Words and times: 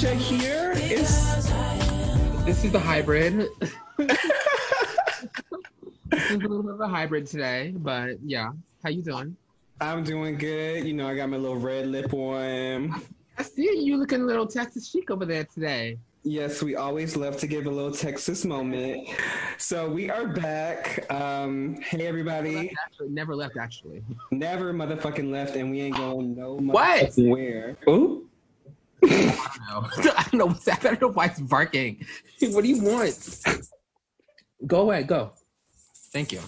this 0.00 1.44
is 2.64 2.70
the 2.72 2.78
hybrid. 2.78 3.48
It's 6.10 6.30
a 6.30 6.36
little 6.36 6.62
bit 6.62 6.72
of 6.72 6.80
a 6.80 6.88
hybrid 6.88 7.26
today, 7.26 7.74
but 7.76 8.16
yeah. 8.24 8.52
How 8.82 8.90
you 8.90 9.02
doing? 9.02 9.36
I'm 9.80 10.04
doing 10.04 10.38
good. 10.38 10.84
You 10.86 10.94
know, 10.94 11.06
I 11.08 11.14
got 11.16 11.28
my 11.28 11.36
little 11.36 11.56
red 11.58 11.88
lip 11.88 12.14
on. 12.14 13.02
I 13.36 13.42
see 13.42 13.82
you 13.84 13.96
looking 13.96 14.22
a 14.22 14.24
little 14.24 14.46
Texas 14.46 14.88
chic 14.88 15.10
over 15.10 15.26
there 15.26 15.44
today. 15.44 15.98
Yes, 16.22 16.62
we 16.62 16.76
always 16.76 17.16
love 17.16 17.36
to 17.38 17.46
give 17.46 17.66
a 17.66 17.70
little 17.70 17.92
Texas 17.92 18.44
moment. 18.44 19.08
So 19.58 19.88
we 19.88 20.10
are 20.10 20.28
back. 20.28 21.10
Um, 21.12 21.76
hey 21.82 22.06
everybody. 22.06 22.72
Actually, 22.84 23.08
never 23.10 23.34
left 23.34 23.56
actually. 23.56 24.02
Never 24.30 24.72
motherfucking 24.72 25.30
left, 25.30 25.56
and 25.56 25.70
we 25.70 25.80
ain't 25.80 25.96
going 25.96 26.36
no 26.36 26.54
What? 26.54 27.12
where. 27.16 27.76
Ooh. 27.88 28.28
I 29.04 29.56
don't 29.70 30.04
know. 30.04 30.12
I 30.16 30.22
don't 30.22 30.34
know 30.34 30.46
what's 30.46 30.64
that. 30.64 30.80
I 30.80 30.88
don't 30.90 31.00
know 31.00 31.08
why 31.08 31.26
it's 31.26 31.40
barking. 31.40 32.04
What 32.40 32.62
do 32.62 32.68
you 32.68 32.82
want? 32.82 33.40
Go 34.66 34.82
away. 34.82 35.02
Go. 35.02 35.32
Thank 36.12 36.32
you. 36.32 36.40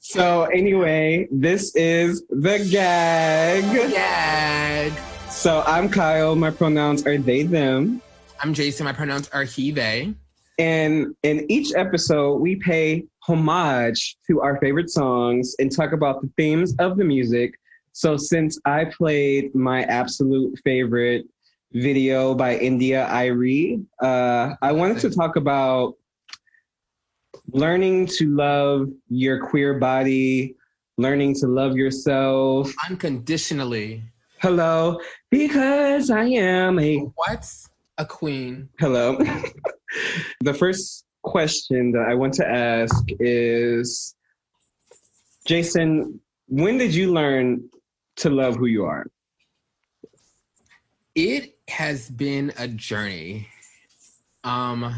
So 0.00 0.44
anyway, 0.44 1.26
this 1.30 1.74
is 1.74 2.24
the 2.28 2.66
gag. 2.70 3.64
Gag. 3.90 4.92
So 5.30 5.62
I'm 5.66 5.88
Kile. 5.88 6.36
My 6.36 6.50
pronouns 6.50 7.06
are 7.06 7.18
they, 7.18 7.42
them. 7.42 8.00
I'm 8.40 8.54
Jason. 8.54 8.84
My 8.84 8.92
pronouns 8.92 9.28
are 9.30 9.44
he, 9.44 9.70
they. 9.70 10.14
And 10.58 11.14
in 11.22 11.50
each 11.50 11.74
episode, 11.74 12.36
we 12.36 12.56
pay 12.56 13.04
homage 13.20 14.16
to 14.26 14.40
our 14.40 14.58
favorite 14.60 14.90
songs 14.90 15.54
and 15.58 15.74
talk 15.74 15.92
about 15.92 16.22
the 16.22 16.30
themes 16.36 16.74
of 16.78 16.96
the 16.96 17.04
music. 17.04 17.54
So 17.96 18.18
since 18.18 18.60
I 18.66 18.84
played 18.84 19.54
my 19.54 19.84
absolute 19.84 20.60
favorite 20.62 21.24
video 21.72 22.34
by 22.34 22.58
India.Arie, 22.58 23.80
uh, 24.02 24.54
I 24.60 24.70
wanted 24.72 24.98
to 24.98 25.08
talk 25.08 25.36
about 25.36 25.94
learning 27.52 28.08
to 28.18 28.28
love 28.36 28.90
your 29.08 29.46
queer 29.46 29.78
body, 29.78 30.56
learning 30.98 31.36
to 31.36 31.46
love 31.46 31.74
yourself. 31.74 32.70
Unconditionally. 32.86 34.02
Hello, 34.42 35.00
because 35.30 36.10
I 36.10 36.24
am 36.24 36.78
a 36.78 36.98
What's 37.14 37.70
a 37.96 38.04
queen? 38.04 38.68
Hello. 38.78 39.16
the 40.42 40.52
first 40.52 41.06
question 41.22 41.92
that 41.92 42.04
I 42.10 42.12
want 42.12 42.34
to 42.34 42.46
ask 42.46 43.02
is 43.20 44.14
Jason, 45.46 46.20
when 46.46 46.76
did 46.76 46.94
you 46.94 47.10
learn 47.10 47.70
to 48.16 48.30
love 48.30 48.56
who 48.56 48.66
you 48.66 48.84
are? 48.84 49.06
It 51.14 51.58
has 51.68 52.10
been 52.10 52.52
a 52.58 52.68
journey. 52.68 53.48
Um, 54.44 54.94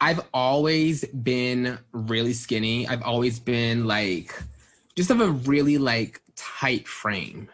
I've 0.00 0.20
always 0.32 1.04
been 1.06 1.78
really 1.92 2.32
skinny. 2.32 2.86
I've 2.86 3.02
always 3.02 3.40
been 3.40 3.86
like, 3.86 4.40
just 4.96 5.08
have 5.08 5.20
a 5.20 5.30
really 5.30 5.76
like 5.78 6.22
tight 6.36 6.86
frame, 6.86 7.48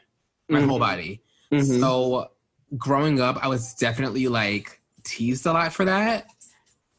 my 0.49 0.61
Mhm. 0.61 0.69
whole 0.69 0.79
body. 0.79 1.23
Mhm. 1.51 1.81
So 1.81 2.31
growing 2.77 3.21
up, 3.21 3.43
I 3.43 3.49
was 3.49 3.75
definitely 3.75 4.29
like 4.29 4.81
teased 5.05 5.47
a 5.47 5.53
lot 5.53 5.73
for 5.73 5.85
that, 5.87 6.27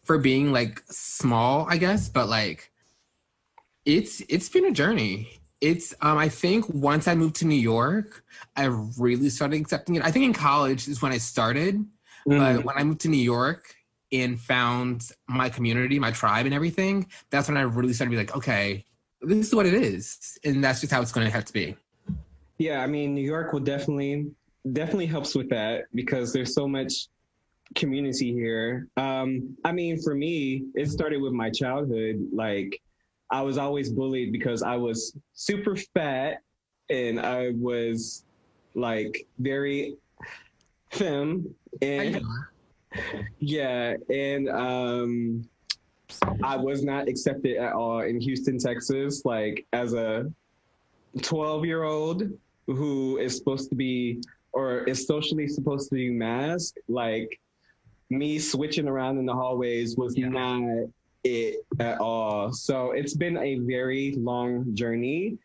for 0.03 0.17
being 0.17 0.51
like 0.51 0.83
small, 0.89 1.67
I 1.69 1.77
guess. 1.77 2.09
But 2.09 2.27
like, 2.27 2.71
it's 3.85 4.21
it's 4.29 4.49
been 4.49 4.65
a 4.65 4.71
journey. 4.71 5.39
It's 5.61 5.93
um 6.01 6.17
I 6.17 6.29
think 6.29 6.67
once 6.69 7.07
I 7.07 7.15
moved 7.15 7.35
to 7.37 7.45
New 7.45 7.55
York, 7.55 8.23
I 8.55 8.65
really 8.97 9.29
started 9.29 9.59
accepting 9.59 9.95
it. 9.95 10.03
I 10.03 10.11
think 10.11 10.25
in 10.25 10.33
college 10.33 10.87
is 10.87 11.01
when 11.01 11.11
I 11.11 11.17
started, 11.17 11.85
Mhm. 12.27 12.37
but 12.57 12.65
when 12.65 12.77
I 12.77 12.83
moved 12.83 13.01
to 13.01 13.09
New 13.09 13.17
York 13.17 13.73
and 14.11 14.39
found 14.39 15.09
my 15.27 15.49
community, 15.49 15.97
my 15.99 16.11
tribe, 16.11 16.45
and 16.45 16.53
everything, 16.53 17.07
that's 17.29 17.47
when 17.47 17.57
I 17.57 17.61
really 17.61 17.93
started 17.93 18.11
to 18.11 18.17
be 18.17 18.23
like, 18.23 18.35
okay, 18.35 18.85
this 19.21 19.47
is 19.47 19.55
what 19.55 19.65
it 19.65 19.73
is, 19.73 20.37
and 20.43 20.63
that's 20.63 20.81
just 20.81 20.91
how 20.91 21.01
it's 21.01 21.11
going 21.11 21.25
to 21.25 21.33
have 21.33 21.45
to 21.45 21.53
be. 21.53 21.75
Yeah, 22.57 22.81
I 22.81 22.87
mean, 22.87 23.13
New 23.15 23.23
York 23.23 23.53
will 23.53 23.59
definitely 23.61 24.27
definitely 24.73 25.05
helps 25.05 25.35
with 25.35 25.49
that 25.49 25.85
because 25.93 26.33
there's 26.33 26.53
so 26.55 26.67
much 26.67 27.07
community 27.75 28.33
here. 28.33 28.87
Um, 28.97 29.55
I 29.63 29.71
mean, 29.71 30.01
for 30.01 30.15
me, 30.15 30.65
it 30.73 30.89
started 30.89 31.21
with 31.21 31.33
my 31.33 31.49
childhood. 31.51 32.27
Like, 32.33 32.81
I 33.31 33.41
was 33.41 33.57
always 33.57 33.89
bullied 33.89 34.31
because 34.31 34.61
I 34.61 34.75
was 34.75 35.17
super 35.33 35.75
fat 35.75 36.41
and 36.89 37.19
I 37.19 37.51
was 37.55 38.23
like 38.75 39.25
very 39.39 39.95
femme 40.91 41.53
and 41.81 42.21
yeah, 43.39 43.95
and 44.09 44.47
um, 44.49 45.49
I 46.43 46.55
was 46.55 46.83
not 46.83 47.07
accepted 47.09 47.57
at 47.57 47.73
all 47.73 48.01
in 48.01 48.21
Houston, 48.21 48.57
Texas. 48.57 49.25
Like 49.25 49.65
as 49.73 49.93
a 49.93 50.31
12 51.21 51.65
year 51.65 51.83
old 51.83 52.23
who 52.67 53.17
is 53.17 53.35
supposed 53.37 53.69
to 53.69 53.75
be 53.75 54.21
or 54.53 54.83
is 54.83 55.05
socially 55.05 55.47
supposed 55.47 55.89
to 55.89 55.95
be 55.95 56.09
masked, 56.09 56.79
like 56.87 57.39
me 58.09 58.39
switching 58.39 58.87
around 58.87 59.17
in 59.17 59.25
the 59.25 59.33
hallways 59.33 59.97
was 59.97 60.15
Yeah. 60.17 60.29
not 60.29 60.89
it 61.25 61.65
at 61.79 61.99
all. 61.99 62.53
So 62.53 62.91
it's 62.91 63.15
been 63.15 63.37
a 63.37 63.59
very 63.59 64.13
long 64.17 64.73
journey. 64.75 65.37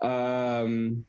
Um, 0.00 1.04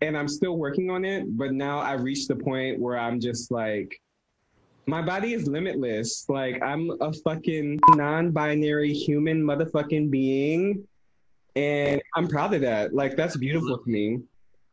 and 0.00 0.16
I'm 0.16 0.28
still 0.28 0.56
working 0.56 0.90
on 0.90 1.04
it, 1.04 1.24
but 1.36 1.52
now 1.52 1.80
I've 1.80 2.02
reached 2.02 2.28
the 2.28 2.36
point 2.36 2.80
where 2.80 2.98
I'm 2.98 3.20
just 3.20 3.50
like, 3.50 4.00
my 4.86 5.02
body 5.02 5.34
is 5.34 5.46
limitless. 5.46 6.24
Like 6.28 6.62
I'm 6.62 6.90
a 7.00 7.12
fucking 7.12 7.78
non-binary 7.88 8.94
human 8.94 9.42
motherfucking 9.42 10.10
being. 10.10 10.86
And 11.56 12.00
I'm 12.16 12.28
proud 12.28 12.54
of 12.54 12.60
that. 12.62 12.94
Like 12.94 13.16
that's 13.16 13.36
beautiful 13.36 13.78
to 13.78 13.90
me. 13.90 14.20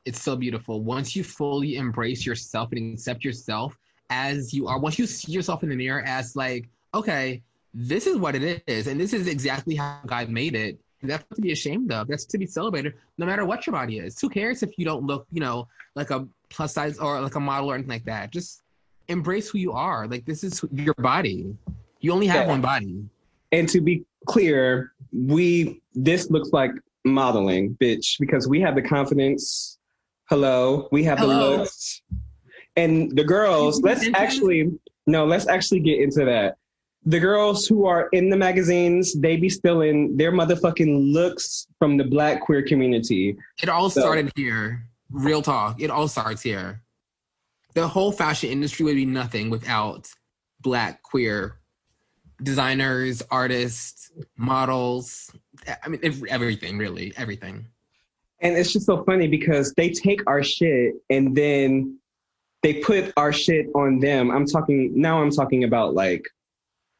it's 0.05 0.21
so 0.21 0.35
beautiful. 0.35 0.83
Once 0.83 1.15
you 1.15 1.23
fully 1.23 1.75
embrace 1.75 2.25
yourself 2.25 2.71
and 2.71 2.93
accept 2.93 3.25
yourself 3.25 3.77
as 4.11 4.53
you 4.53 4.67
are, 4.67 4.79
once 4.79 4.99
you 4.99 5.07
see 5.07 5.31
yourself 5.31 5.63
in 5.63 5.69
the 5.69 5.75
mirror 5.75 6.03
as 6.05 6.35
like, 6.35 6.69
okay, 6.93 7.41
this 7.77 8.07
is 8.07 8.15
what 8.17 8.35
it 8.35 8.63
is, 8.67 8.87
and 8.87 8.97
this 8.99 9.11
is 9.13 9.27
exactly 9.27 9.75
how 9.75 9.99
God 10.05 10.29
made 10.29 10.55
it. 10.55 10.79
That's 11.03 11.25
to 11.35 11.41
be 11.41 11.51
ashamed 11.51 11.91
of. 11.91 12.07
That's 12.07 12.25
to 12.25 12.37
be 12.37 12.47
celebrated, 12.47 12.93
no 13.17 13.25
matter 13.25 13.45
what 13.45 13.67
your 13.67 13.73
body 13.73 13.99
is. 13.99 14.19
Who 14.19 14.29
cares 14.29 14.63
if 14.63 14.71
you 14.77 14.85
don't 14.85 15.03
look, 15.05 15.27
you 15.31 15.41
know, 15.41 15.67
like 15.93 16.09
a 16.09 16.25
plus 16.49 16.73
size 16.73 16.97
or 16.97 17.19
like 17.19 17.35
a 17.35 17.39
model 17.39 17.69
or 17.69 17.75
anything 17.75 17.89
like 17.91 18.05
that? 18.05 18.31
Just 18.31 18.63
embrace 19.09 19.49
who 19.49 19.59
you 19.59 19.73
are. 19.73 20.07
Like 20.07 20.25
this 20.25 20.43
is 20.43 20.63
your 20.71 20.95
body. 20.95 21.53
You 21.99 22.11
only 22.13 22.27
have 22.27 22.45
Yeah. 22.45 22.47
one 22.47 22.61
body. 22.61 23.03
And 23.51 23.67
to 23.69 23.81
be 23.81 24.05
clear, 24.25 24.93
we 25.11 25.81
this 25.93 26.31
looks 26.31 26.49
like 26.53 26.71
modeling, 27.03 27.75
bitch, 27.75 28.17
because 28.19 28.47
we 28.47 28.61
have 28.61 28.73
the 28.75 28.81
confidence. 28.81 29.77
Hello, 30.29 30.87
we 30.91 31.03
have 31.03 31.19
Hello. 31.19 31.51
the 31.51 31.57
looks. 31.57 32.01
And 32.77 33.11
the 33.15 33.23
girls, 33.23 33.81
let's 33.81 34.07
actually 34.15 34.71
no, 35.07 35.25
let's 35.25 35.47
actually 35.47 35.81
get 35.81 35.99
into 35.99 36.25
that. 36.25 36.55
The 37.07 37.19
girls 37.19 37.67
who 37.67 37.85
are 37.85 38.09
in 38.13 38.29
the 38.29 38.37
magazines, 38.37 39.13
they 39.13 39.37
be 39.37 39.49
stealing 39.49 40.17
their 40.17 40.31
motherfucking 40.31 41.13
looks 41.13 41.67
from 41.77 41.97
the 41.97 42.03
black 42.03 42.41
queer 42.41 42.63
community. 42.63 43.37
It 43.61 43.69
all 43.69 43.89
So- 43.89 44.01
started 44.01 44.31
here. 44.35 44.87
Real 45.11 45.43
talk. 45.43 45.79
It 45.81 45.91
all 45.91 46.07
starts 46.07 46.41
here. 46.41 46.81
The 47.75 47.87
whole 47.87 48.11
fashion 48.11 48.49
industry 48.49 48.85
would 48.85 48.95
be 48.95 49.05
nothing 49.05 49.49
without 49.51 50.09
black 50.61 51.03
queer 51.03 51.59
designers, 52.41 53.21
artists, 53.29 54.11
models. 54.35 55.31
I 55.83 55.87
mean, 55.89 55.99
everything, 56.27 56.77
really, 56.77 57.13
everything. 57.17 57.67
And 58.41 58.57
it's 58.57 58.73
just 58.73 58.85
so 58.85 59.03
funny 59.03 59.27
because 59.27 59.73
they 59.77 59.89
take 59.91 60.21
our 60.27 60.43
shit 60.43 60.95
and 61.09 61.35
then 61.35 61.97
they 62.63 62.75
put 62.75 63.13
our 63.15 63.31
shit 63.31 63.67
on 63.75 63.99
them. 63.99 64.31
I'm 64.31 64.45
talking 64.45 64.91
now 64.99 65.21
I'm 65.21 65.31
talking 65.31 65.63
about 65.63 65.93
like 65.93 66.25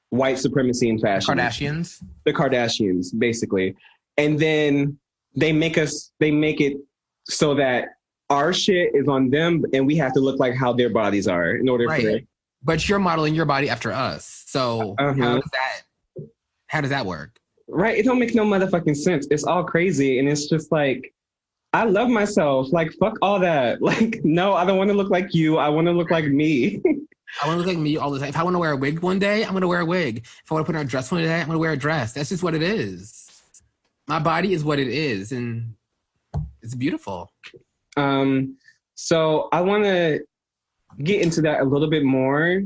white 0.10 0.40
supremacy 0.40 0.90
in 0.90 1.00
fashion. 1.00 1.38
Kardashians. 1.38 2.02
The 2.26 2.34
Kardashians, 2.34 3.08
basically. 3.18 3.76
And 4.18 4.40
then 4.40 4.98
they 5.36 5.52
make 5.52 5.78
us 5.78 6.12
they 6.20 6.32
make 6.32 6.62
it 6.62 6.78
so 7.26 7.54
that 7.56 7.90
our 8.30 8.54
shit 8.54 8.92
is 8.96 9.08
on 9.08 9.30
them 9.30 9.64
and 9.74 9.86
we 9.86 9.96
have 9.98 10.14
to 10.14 10.20
look 10.20 10.40
like 10.40 10.56
how 10.56 10.72
their 10.74 10.90
bodies 10.90 11.28
are 11.28 11.56
in 11.58 11.68
order 11.70 11.86
for 11.86 11.90
Right. 11.92 12.28
But 12.64 12.88
you're 12.90 13.00
modeling 13.00 13.36
your 13.36 13.46
body 13.46 13.70
after 13.70 13.92
us. 13.92 14.44
So 14.48 14.96
Uh-huh. 14.98 15.14
how 15.22 15.36
does 15.36 15.50
that 15.52 16.26
how 16.68 16.82
does 16.82 16.90
that 16.92 17.06
work? 17.06 17.38
right? 17.68 17.98
It 17.98 18.06
don't 18.06 18.20
make 18.20 18.36
no 18.36 18.46
motherfucking 18.46 18.96
sense. 18.96 19.28
It's 19.32 19.44
all 19.44 19.64
crazy 19.64 20.20
and 20.20 20.30
it's 20.30 20.48
just 20.48 20.72
like 20.72 21.12
I 21.74 21.84
love 21.84 22.10
myself. 22.10 22.72
Like 22.72 22.94
fuck 23.00 23.18
all 23.22 23.40
that. 23.40 23.82
Like 23.92 24.22
no, 24.24 24.54
I 24.54 24.66
don't 24.66 24.78
want 24.78 24.90
to 24.92 24.96
look 24.96 25.10
like 25.10 25.34
you. 25.34 25.58
I 25.58 25.68
want 25.70 25.88
to 25.88 25.92
look 25.94 26.10
like 26.12 26.26
me. 26.26 26.82
I 27.42 27.48
want 27.48 27.56
to 27.56 27.66
look 27.66 27.68
like 27.68 27.78
me 27.78 27.98
all 27.98 28.12
the 28.12 28.20
time. 28.20 28.30
If 28.30 28.38
I 28.38 28.44
want 28.44 28.56
to 28.56 28.60
wear 28.60 28.72
a 28.72 28.78
wig 28.78 29.00
one 29.00 29.20
day, 29.20 29.44
I'm 29.44 29.52
going 29.52 29.62
to 29.62 29.68
wear 29.68 29.82
a 29.82 29.86
wig. 29.86 30.20
If 30.20 30.52
I 30.52 30.56
want 30.56 30.66
to 30.66 30.72
put 30.72 30.78
on 30.78 30.86
a 30.86 30.90
dress 30.90 31.12
one 31.12 31.22
day, 31.22 31.34
I'm 31.34 31.48
going 31.48 31.56
to 31.56 31.60
wear 31.60 31.72
a 31.72 31.78
dress. 31.78 32.14
That's 32.14 32.30
just 32.30 32.44
what 32.44 32.56
it 32.56 32.62
is. 32.62 33.30
My 34.08 34.20
body 34.20 34.54
is 34.54 34.64
what 34.64 34.80
it 34.80 34.88
is, 34.88 35.32
and 35.32 35.74
it's 36.62 36.76
beautiful. 36.76 37.32
Um, 37.98 38.58
so 38.94 39.50
I 39.52 39.62
want 39.62 39.84
to 39.84 40.22
get 41.04 41.22
into 41.22 41.42
that 41.42 41.62
a 41.62 41.64
little 41.64 41.90
bit 41.90 42.04
more, 42.04 42.62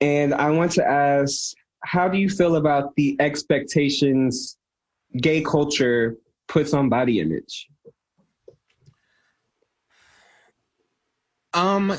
and 0.00 0.34
I 0.34 0.50
want 0.50 0.72
to 0.72 0.86
ask 0.86 1.54
how 1.84 2.08
do 2.08 2.18
you 2.18 2.28
feel 2.28 2.56
about 2.56 2.94
the 2.96 3.16
expectations 3.20 4.58
gay 5.16 5.42
culture 5.42 6.16
puts 6.46 6.72
on 6.74 6.88
body 6.88 7.20
image? 7.20 7.68
Um, 11.52 11.96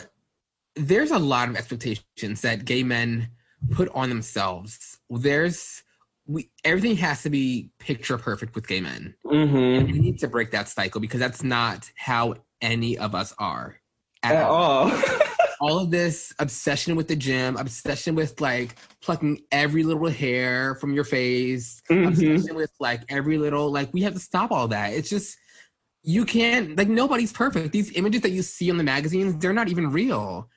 there's 0.76 1.12
a 1.12 1.20
lot 1.20 1.50
of 1.50 1.56
expectations 1.56 2.42
that 2.42 2.66
gay 2.66 2.84
men 2.84 3.30
put 3.72 3.90
on 3.94 4.10
themselves. 4.10 5.00
There's 5.10 5.84
we 6.28 6.50
everything 6.64 6.96
has 6.98 7.24
to 7.24 7.30
be 7.30 7.72
picture 7.80 8.18
perfect 8.18 8.56
with 8.56 8.68
gay 8.68 8.80
men. 8.82 9.16
Mm-hmm. 9.26 9.86
We 9.92 10.00
need 10.00 10.20
to 10.20 10.28
break 10.28 10.52
that 10.52 10.70
cycle 10.70 11.02
because 11.02 11.20
that's 11.20 11.44
not 11.44 11.90
how 11.96 12.36
any 12.62 12.98
of 12.98 13.16
us 13.16 13.34
are 13.38 13.78
At 14.24 14.44
all. 14.44 14.92
all 15.60 15.80
of 15.80 15.92
this 15.92 16.34
obsession 16.40 16.96
with 16.96 17.08
the 17.08 17.16
gym, 17.16 17.58
obsession 17.58 18.16
with 18.16 18.40
like 18.40 18.76
plucking 19.02 19.40
every 19.52 19.84
little 19.84 20.08
hair 20.10 20.76
from 20.76 20.94
your 20.94 21.04
face, 21.04 21.82
Mhm. 21.90 22.08
obsession 22.08 22.56
with 22.56 22.72
like 22.80 23.02
every 23.10 23.38
little 23.38 23.72
like 23.72 23.94
we 23.94 24.02
have 24.04 24.14
to 24.14 24.20
stop 24.20 24.52
all 24.52 24.68
that. 24.70 24.94
It's 24.94 25.10
just 25.10 25.38
you 26.04 26.24
can't 26.26 26.78
like 26.78 26.88
nobody's 26.88 27.34
perfect. 27.34 27.72
These 27.74 27.92
images 27.94 28.22
that 28.22 28.32
you 28.32 28.42
see 28.42 28.72
on 28.72 28.78
the 28.78 28.84
magazines, 28.84 29.36
they're 29.38 29.54
not 29.54 29.68
even 29.70 29.92
real. 29.92 30.50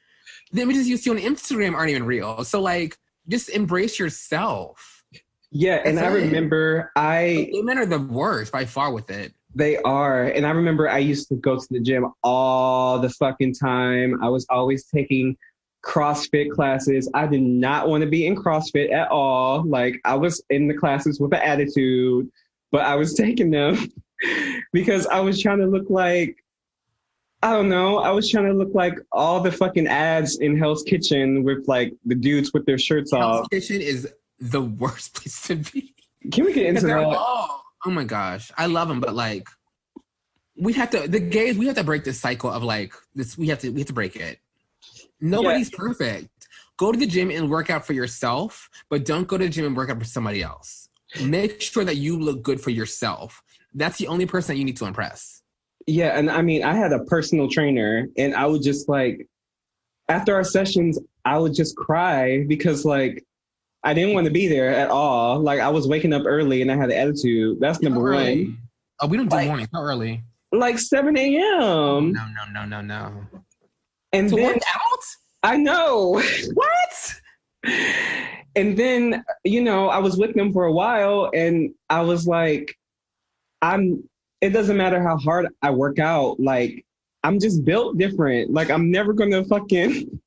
The 0.52 0.62
images 0.62 0.88
you 0.88 0.96
see 0.96 1.10
on 1.10 1.18
Instagram 1.18 1.74
aren't 1.74 1.90
even 1.90 2.04
real. 2.04 2.44
So 2.44 2.60
like 2.60 2.96
just 3.28 3.48
embrace 3.50 3.98
yourself. 3.98 5.04
yeah, 5.50 5.80
and 5.84 5.98
I 5.98 6.08
remember 6.08 6.92
I 6.96 7.48
Gay 7.52 7.62
men 7.62 7.78
are 7.78 7.86
the 7.86 8.00
worst 8.00 8.52
by 8.52 8.64
far 8.64 8.92
with 8.92 9.10
it. 9.10 9.32
They 9.54 9.78
are. 9.78 10.24
And 10.24 10.46
I 10.46 10.50
remember 10.50 10.88
I 10.88 10.98
used 10.98 11.28
to 11.28 11.36
go 11.36 11.56
to 11.56 11.66
the 11.70 11.80
gym 11.80 12.06
all 12.22 12.98
the 12.98 13.10
fucking 13.10 13.54
time. 13.54 14.22
I 14.22 14.28
was 14.28 14.46
always 14.50 14.84
taking 14.86 15.36
CrossFit 15.84 16.50
classes. 16.50 17.08
I 17.14 17.26
did 17.26 17.42
not 17.42 17.88
want 17.88 18.02
to 18.02 18.08
be 18.08 18.26
in 18.26 18.34
CrossFit 18.34 18.92
at 18.92 19.08
all. 19.08 19.64
Like 19.64 20.00
I 20.04 20.14
was 20.14 20.42
in 20.50 20.66
the 20.66 20.74
classes 20.74 21.20
with 21.20 21.32
an 21.34 21.40
attitude, 21.40 22.28
but 22.72 22.82
I 22.82 22.96
was 22.96 23.14
taking 23.16 23.50
them 23.50 23.92
because 24.72 25.06
I 25.06 25.20
was 25.20 25.40
trying 25.40 25.58
to 25.58 25.66
look 25.66 25.88
like 25.88 26.43
I 27.44 27.52
don't 27.52 27.68
know. 27.68 27.98
I 27.98 28.10
was 28.10 28.30
trying 28.30 28.46
to 28.46 28.54
look 28.54 28.70
like 28.72 28.98
all 29.12 29.38
the 29.38 29.52
fucking 29.52 29.86
ads 29.86 30.38
in 30.38 30.56
Hell's 30.56 30.82
Kitchen 30.82 31.44
with 31.44 31.68
like 31.68 31.92
the 32.06 32.14
dudes 32.14 32.54
with 32.54 32.64
their 32.64 32.78
shirts 32.78 33.12
Hell's 33.12 33.40
off. 33.40 33.50
Kitchen 33.50 33.82
is 33.82 34.10
the 34.40 34.62
worst 34.62 35.14
place 35.20 35.42
to 35.48 35.56
be. 35.56 35.94
Can 36.32 36.46
we 36.46 36.54
get 36.54 36.64
into 36.64 36.86
that? 36.86 37.04
all- 37.04 37.62
oh 37.84 37.90
my 37.90 38.04
gosh, 38.04 38.50
I 38.56 38.64
love 38.64 38.88
them, 38.88 38.98
but 38.98 39.14
like, 39.14 39.46
we 40.56 40.72
have 40.72 40.88
to 40.90 41.06
the 41.06 41.20
gays. 41.20 41.58
We 41.58 41.66
have 41.66 41.76
to 41.76 41.84
break 41.84 42.04
this 42.04 42.18
cycle 42.18 42.48
of 42.50 42.62
like 42.62 42.94
this. 43.14 43.36
We 43.36 43.48
have 43.48 43.58
to 43.58 43.68
we 43.68 43.80
have 43.80 43.88
to 43.88 43.92
break 43.92 44.16
it. 44.16 44.38
Nobody's 45.20 45.68
perfect. 45.68 46.30
Go 46.78 46.92
to 46.92 46.98
the 46.98 47.06
gym 47.06 47.30
and 47.30 47.50
work 47.50 47.68
out 47.68 47.86
for 47.86 47.92
yourself, 47.92 48.70
but 48.88 49.04
don't 49.04 49.28
go 49.28 49.36
to 49.36 49.44
the 49.44 49.50
gym 49.50 49.66
and 49.66 49.76
work 49.76 49.90
out 49.90 49.98
for 49.98 50.06
somebody 50.06 50.42
else. 50.42 50.88
Make 51.22 51.60
sure 51.60 51.84
that 51.84 51.96
you 51.96 52.18
look 52.18 52.42
good 52.42 52.58
for 52.58 52.70
yourself. 52.70 53.42
That's 53.74 53.98
the 53.98 54.06
only 54.06 54.24
person 54.24 54.54
that 54.54 54.58
you 54.58 54.64
need 54.64 54.78
to 54.78 54.86
impress. 54.86 55.33
Yeah, 55.86 56.18
and 56.18 56.30
I 56.30 56.42
mean, 56.42 56.64
I 56.64 56.74
had 56.74 56.92
a 56.92 57.04
personal 57.04 57.48
trainer, 57.48 58.06
and 58.16 58.34
I 58.34 58.46
would 58.46 58.62
just 58.62 58.88
like, 58.88 59.26
after 60.08 60.34
our 60.34 60.44
sessions, 60.44 60.98
I 61.24 61.38
would 61.38 61.54
just 61.54 61.76
cry 61.76 62.44
because 62.46 62.84
like, 62.84 63.24
I 63.82 63.92
didn't 63.92 64.14
want 64.14 64.24
to 64.26 64.32
be 64.32 64.48
there 64.48 64.70
at 64.70 64.88
all. 64.90 65.40
Like, 65.40 65.60
I 65.60 65.68
was 65.68 65.86
waking 65.86 66.12
up 66.14 66.22
early, 66.26 66.62
and 66.62 66.72
I 66.72 66.76
had 66.76 66.90
an 66.90 66.96
attitude. 66.96 67.58
That's 67.60 67.82
number 67.82 68.00
one. 68.12 68.58
Oh, 69.00 69.06
we 69.08 69.16
don't 69.18 69.28
do 69.28 69.36
Like- 69.36 69.48
morning. 69.48 69.68
How 69.72 69.82
early? 69.82 70.22
Like 70.52 70.78
seven 70.78 71.16
a.m. 71.18 72.12
No, 72.12 72.26
no, 72.28 72.44
no, 72.52 72.64
no, 72.64 72.80
no. 72.80 73.26
and 74.12 74.28
To 74.30 74.36
then 74.36 74.46
work 74.54 74.62
out? 74.76 74.98
I 75.42 75.56
know. 75.56 76.22
What? 76.54 77.14
and 78.56 78.76
then 78.76 79.24
you 79.42 79.62
know 79.62 79.88
i 79.88 79.96
was 79.98 80.18
with 80.18 80.34
them 80.34 80.52
for 80.52 80.64
a 80.66 80.72
while 80.72 81.30
and 81.32 81.70
i 81.88 82.02
was 82.02 82.26
like 82.26 82.76
i'm 83.62 84.06
it 84.40 84.50
doesn't 84.50 84.76
matter 84.76 85.02
how 85.02 85.16
hard 85.16 85.46
i 85.62 85.70
work 85.70 85.98
out 85.98 86.38
like 86.40 86.84
i'm 87.22 87.38
just 87.40 87.64
built 87.64 87.96
different 87.98 88.50
like 88.52 88.70
i'm 88.70 88.90
never 88.90 89.12
gonna 89.12 89.44
fucking 89.44 90.20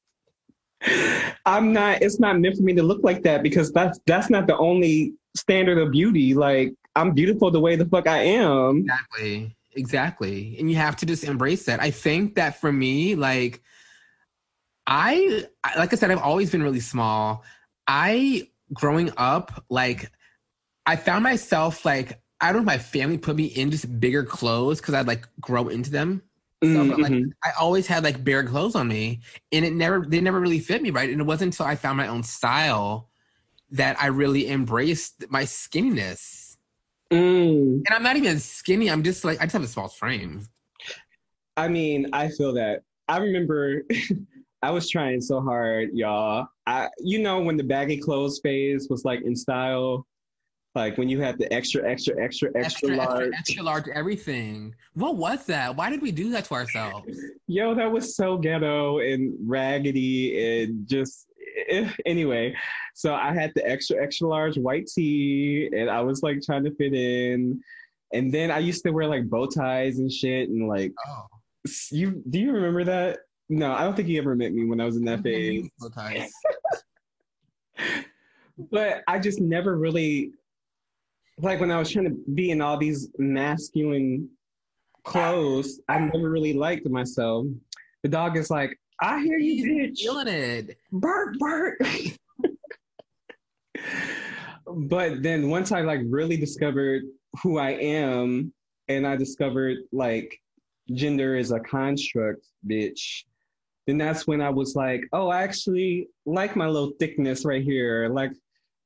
i'm 1.45 1.73
not 1.73 2.01
it's 2.01 2.19
not 2.19 2.39
meant 2.39 2.55
for 2.55 2.63
me 2.63 2.73
to 2.73 2.83
look 2.83 3.01
like 3.03 3.23
that 3.23 3.43
because 3.43 3.71
that's 3.71 3.99
that's 4.05 4.29
not 4.29 4.47
the 4.47 4.57
only 4.57 5.13
standard 5.35 5.77
of 5.77 5.91
beauty 5.91 6.33
like 6.33 6.73
i'm 6.95 7.13
beautiful 7.13 7.51
the 7.51 7.59
way 7.59 7.75
the 7.75 7.85
fuck 7.85 8.07
i 8.07 8.19
am 8.19 8.79
Exactly. 8.81 9.53
Exactly. 9.75 10.55
And 10.57 10.71
you 10.71 10.77
have 10.77 10.95
to 10.95 11.05
just 11.05 11.23
embrace 11.23 11.65
that. 11.65 11.79
I 11.79 11.91
think 11.91 12.33
that 12.33 12.59
for 12.59 12.71
me, 12.71 13.13
like, 13.13 13.61
I, 14.87 15.45
I- 15.63 15.77
like 15.77 15.93
I 15.93 15.97
said, 15.97 16.09
I've 16.09 16.17
always 16.17 16.49
been 16.49 16.63
really 16.63 16.79
small. 16.79 17.43
I, 17.85 18.49
growing 18.73 19.11
up, 19.17 19.63
like, 19.69 20.11
I 20.87 20.95
found 20.95 21.23
myself, 21.23 21.85
like, 21.85 22.19
I 22.39 22.47
don't 22.51 22.65
know 22.65 22.71
if 22.71 22.77
my 22.77 22.83
family 22.83 23.17
put 23.17 23.35
me 23.35 23.45
in 23.45 23.71
just 23.71 23.99
bigger 23.99 24.23
clothes 24.23 24.79
because 24.79 24.93
I'd, 24.93 25.07
like, 25.07 25.27
grow 25.41 25.69
into 25.69 25.89
them. 25.89 26.21
So, 26.63 26.85
but, 26.85 26.99
like, 26.99 27.11
Mhm. 27.11 27.31
I 27.43 27.51
always 27.59 27.85
had, 27.87 28.03
like, 28.03 28.23
bare 28.23 28.43
clothes 28.43 28.75
on 28.75 28.87
me 28.87 29.21
and 29.51 29.63
it 29.63 29.73
never, 29.73 30.05
they 30.07 30.21
never 30.21 30.39
really 30.39 30.59
fit 30.59 30.81
me 30.81 30.89
right. 30.89 31.09
And 31.09 31.21
it 31.21 31.23
wasn't 31.23 31.53
until 31.53 31.65
I 31.67 31.75
found 31.75 31.97
my 31.97 32.07
own 32.07 32.23
style 32.23 33.09
that 33.71 34.01
I 34.01 34.07
really 34.07 34.47
embraced 34.49 35.25
my 35.29 35.43
skinniness. 35.43 36.57
Mm. 37.11 37.83
And 37.85 37.89
I'm 37.91 38.03
not 38.03 38.15
even 38.17 38.39
skinny. 38.39 38.89
I'm 38.89 39.03
just 39.03 39.23
like 39.23 39.39
I 39.39 39.43
just 39.43 39.53
have 39.53 39.63
a 39.63 39.67
small 39.67 39.89
frame. 39.89 40.47
I 41.57 41.67
mean, 41.67 42.07
I 42.13 42.29
feel 42.29 42.53
that. 42.53 42.83
I 43.07 43.17
remember 43.17 43.83
I 44.61 44.71
was 44.71 44.89
trying 44.89 45.21
so 45.21 45.41
hard, 45.41 45.89
y'all. 45.93 46.47
I 46.65 46.89
you 46.99 47.19
know 47.19 47.41
when 47.41 47.57
the 47.57 47.63
baggy 47.63 47.97
clothes 47.97 48.39
phase 48.41 48.87
was 48.89 49.05
like 49.05 49.21
in 49.21 49.35
style, 49.35 50.06
like 50.77 50.97
when 50.97 51.09
you 51.09 51.19
had 51.19 51.37
the 51.39 51.51
extra, 51.51 51.81
extra, 51.89 52.13
extra, 52.21 52.49
extra, 52.55 52.91
Extra, 52.91 52.95
large. 52.95 53.09
extra, 53.27 53.39
extra 53.39 53.63
large, 53.63 53.87
everything. 53.95 54.75
What 54.93 55.15
was 55.17 55.45
that? 55.47 55.75
Why 55.75 55.89
did 55.89 56.01
we 56.03 56.11
do 56.11 56.29
that 56.31 56.45
to 56.45 56.53
ourselves? 56.53 57.19
Yo, 57.47 57.73
that 57.73 57.91
was 57.91 58.15
so 58.15 58.37
ghetto 58.37 58.99
and 58.99 59.33
raggedy 59.41 60.61
and 60.61 60.87
just 60.87 61.27
eh, 61.69 61.89
anyway. 62.05 62.55
So 62.93 63.15
I 63.15 63.33
had 63.33 63.51
the 63.55 63.67
extra, 63.67 64.01
extra 64.01 64.27
large 64.27 64.57
white 64.57 64.85
tee 64.87 65.69
and 65.75 65.89
I 65.89 66.01
was 66.01 66.21
like 66.21 66.41
trying 66.43 66.63
to 66.65 66.71
fit 66.75 66.93
in. 66.93 67.59
And 68.13 68.31
then 68.31 68.51
I 68.51 68.59
used 68.59 68.83
to 68.83 68.91
wear 68.91 69.07
like 69.07 69.27
bow 69.27 69.47
ties 69.47 69.97
and 69.97 70.11
shit 70.11 70.47
and 70.49 70.67
like 70.67 70.93
Oh, 71.07 71.25
you 71.91 72.23
do 72.29 72.39
you 72.39 72.51
remember 72.51 72.83
that? 72.83 73.19
No, 73.49 73.73
I 73.73 73.83
don't 73.83 73.95
think 73.95 74.09
you 74.09 74.19
ever 74.19 74.35
met 74.35 74.53
me 74.53 74.65
when 74.65 74.79
I 74.79 74.85
was 74.85 74.95
in 74.95 75.05
that 75.05 75.23
phase. 75.23 75.67
bow 75.79 75.89
ties. 75.89 76.31
but 78.71 79.01
I 79.07 79.17
just 79.19 79.41
never 79.41 79.75
really 79.77 80.31
like 81.39 81.59
when 81.59 81.71
I 81.71 81.77
was 81.77 81.91
trying 81.91 82.05
to 82.05 82.17
be 82.33 82.51
in 82.51 82.61
all 82.61 82.77
these 82.77 83.09
masculine 83.17 84.29
clothes, 85.03 85.79
I 85.87 85.99
never 85.99 86.29
really 86.29 86.53
liked 86.53 86.87
myself. 86.89 87.45
The 88.03 88.09
dog 88.09 88.37
is 88.37 88.49
like, 88.49 88.77
I 88.99 89.21
hear 89.21 89.37
you, 89.37 89.65
bitch. 89.65 89.99
Feeling 89.99 90.27
it. 90.27 90.77
Bert, 90.91 91.37
Bert. 91.39 91.79
but 94.67 95.21
then 95.21 95.49
once 95.49 95.71
I 95.71 95.81
like 95.81 96.01
really 96.07 96.37
discovered 96.37 97.03
who 97.43 97.59
I 97.59 97.71
am 97.71 98.51
and 98.87 99.05
I 99.05 99.15
discovered 99.15 99.77
like 99.91 100.39
gender 100.91 101.35
is 101.35 101.51
a 101.51 101.59
construct, 101.59 102.45
bitch, 102.67 103.23
then 103.85 103.97
that's 103.97 104.25
when 104.25 104.41
I 104.41 104.49
was 104.49 104.75
like, 104.75 105.01
oh, 105.13 105.29
I 105.29 105.43
actually 105.43 106.07
like 106.25 106.55
my 106.55 106.65
little 106.67 106.93
thickness 106.99 107.45
right 107.45 107.63
here. 107.63 108.09
Like, 108.09 108.31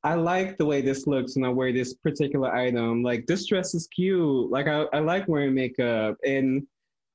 I 0.03 0.15
like 0.15 0.57
the 0.57 0.65
way 0.65 0.81
this 0.81 1.05
looks 1.05 1.35
when 1.35 1.45
I 1.45 1.49
wear 1.49 1.71
this 1.71 1.93
particular 1.93 2.53
item. 2.53 3.03
Like, 3.03 3.27
this 3.27 3.45
dress 3.45 3.75
is 3.75 3.87
cute. 3.87 4.49
Like, 4.49 4.67
I, 4.67 4.85
I 4.93 4.99
like 4.99 5.27
wearing 5.27 5.53
makeup, 5.53 6.17
and 6.25 6.65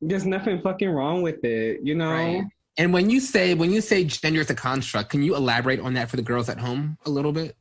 there's 0.00 0.26
nothing 0.26 0.60
fucking 0.60 0.88
wrong 0.88 1.22
with 1.22 1.44
it, 1.44 1.80
you 1.82 1.94
know? 1.94 2.12
Right. 2.12 2.44
And 2.78 2.92
when 2.92 3.08
you 3.08 3.20
say 3.20 3.54
when 3.54 3.72
you 3.72 3.80
say 3.80 4.04
gender 4.04 4.40
is 4.40 4.50
a 4.50 4.54
construct, 4.54 5.10
can 5.10 5.22
you 5.22 5.34
elaborate 5.34 5.80
on 5.80 5.94
that 5.94 6.10
for 6.10 6.16
the 6.16 6.22
girls 6.22 6.48
at 6.48 6.58
home 6.58 6.98
a 7.06 7.10
little 7.10 7.32
bit? 7.32 7.56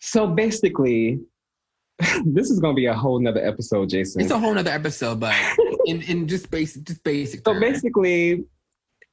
So 0.00 0.26
basically, 0.26 1.20
this 2.24 2.50
is 2.50 2.60
gonna 2.60 2.74
be 2.74 2.86
a 2.86 2.94
whole 2.94 3.18
nother 3.20 3.44
episode, 3.44 3.88
Jason. 3.88 4.20
It's 4.20 4.30
a 4.30 4.38
whole 4.38 4.54
nother 4.54 4.70
episode, 4.70 5.18
but 5.18 5.34
in, 5.86 6.02
in 6.02 6.28
just 6.28 6.50
basic 6.50 6.84
just 6.84 7.02
basic. 7.02 7.40
so 7.44 7.58
basically, 7.58 8.44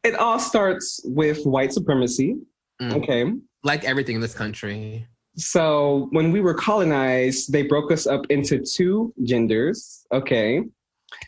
it 0.05 0.15
all 0.15 0.39
starts 0.39 1.01
with 1.03 1.43
white 1.45 1.73
supremacy. 1.73 2.37
Mm. 2.81 2.93
Okay. 2.93 3.31
like 3.63 3.85
everything 3.85 4.15
in 4.15 4.21
this 4.21 4.33
country. 4.33 5.07
So 5.37 6.07
when 6.11 6.31
we 6.31 6.41
were 6.41 6.53
colonized, 6.53 7.51
they 7.51 7.63
broke 7.63 7.91
us 7.91 8.05
up 8.05 8.25
into 8.29 8.59
two 8.59 9.13
genders. 9.23 10.05
Okay. 10.13 10.61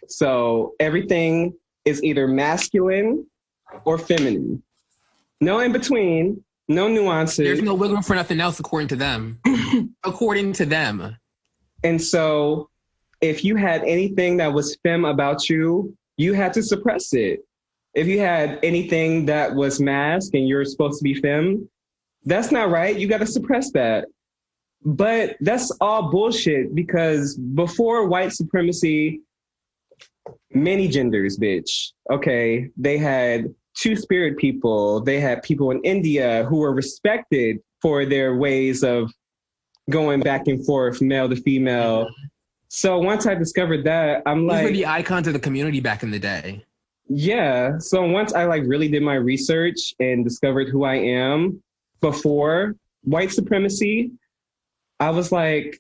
So 0.08 0.74
everything 0.80 1.54
is 1.86 2.04
either 2.04 2.28
masculine 2.28 3.26
or 3.86 3.98
feminine. 3.98 4.62
No 5.40 5.60
in 5.60 5.72
between, 5.72 6.44
no 6.68 6.88
nuances. 6.88 7.38
There's 7.38 7.62
no 7.62 7.74
wiggle 7.74 7.96
room 7.96 8.04
for 8.04 8.16
nothing 8.16 8.42
else, 8.42 8.60
according 8.60 8.90
to 8.90 8.98
them. 8.98 9.40
according 10.04 10.54
to 10.54 10.66
them. 10.66 11.16
And 11.84 12.02
so 12.02 12.70
if 13.22 13.44
you 13.44 13.56
had 13.56 13.84
anything 13.84 14.38
that 14.38 14.52
was 14.52 14.78
femme 14.84 15.06
about 15.06 15.50
you, 15.50 15.96
you 16.18 16.34
had 16.34 16.54
to 16.54 16.64
suppress 16.64 17.14
it. 17.14 17.47
If 17.98 18.06
you 18.06 18.20
had 18.20 18.60
anything 18.62 19.26
that 19.26 19.56
was 19.56 19.80
masc 19.80 20.36
and 20.36 20.48
you're 20.48 20.66
supposed 20.66 21.00
to 21.00 21.04
be 21.04 21.16
femme, 21.16 21.68
that's 22.26 22.52
not 22.52 22.70
right. 22.70 22.96
You 22.96 23.08
got 23.08 23.22
to 23.22 23.26
suppress 23.26 23.72
that. 23.72 24.06
But 24.86 25.36
that's 25.42 25.72
all 25.82 26.12
bullshit 26.12 26.76
because 26.76 27.36
before 27.36 28.08
white 28.08 28.34
supremacy, 28.34 29.22
many 30.54 30.88
genders, 30.88 31.40
bitch. 31.40 31.94
Okay. 32.12 32.70
They 32.78 33.00
had 33.00 33.48
two 33.76 33.96
spirit 33.96 34.38
people. 34.38 35.02
They 35.02 35.20
had 35.20 35.42
people 35.42 35.72
in 35.72 35.82
India 35.84 36.46
who 36.48 36.58
were 36.58 36.74
respected 36.74 37.58
for 37.82 38.06
their 38.06 38.36
ways 38.36 38.84
of 38.84 39.12
going 39.90 40.20
back 40.20 40.48
and 40.48 40.64
forth, 40.68 41.02
male 41.02 41.28
to 41.30 41.36
female. 41.36 42.08
So 42.68 43.00
once 43.00 43.26
I 43.26 43.34
discovered 43.34 43.86
that, 43.86 44.22
I'm 44.28 44.42
These 44.42 44.52
like, 44.52 44.66
were 44.66 44.72
the 44.72 44.86
icons 44.86 45.26
of 45.26 45.34
the 45.34 45.40
community 45.40 45.80
back 45.80 46.04
in 46.04 46.12
the 46.12 46.20
day. 46.20 46.64
Yeah. 47.10 47.78
So 47.80 48.06
once 48.06 48.34
I 48.34 48.46
like 48.46 48.64
really 48.66 48.88
did 48.88 49.04
my 49.04 49.16
research 49.16 49.94
and 50.00 50.24
discovered 50.24 50.70
who 50.70 50.84
I 50.84 50.96
am 50.96 51.62
before 52.02 52.76
white 53.04 53.32
supremacy, 53.32 54.12
I 55.00 55.10
was 55.12 55.32
like, 55.32 55.80